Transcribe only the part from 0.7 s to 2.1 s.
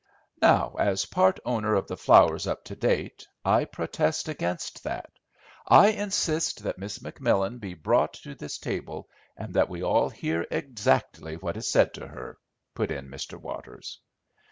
as part owner in the